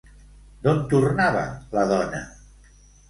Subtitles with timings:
[0.63, 1.43] D'on tornava
[1.77, 2.23] la dona?